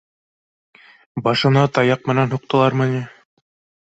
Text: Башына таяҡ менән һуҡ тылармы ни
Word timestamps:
Башына 1.27 1.65
таяҡ 1.75 2.07
менән 2.13 2.31
һуҡ 2.31 2.47
тылармы 2.55 2.89
ни 2.95 3.03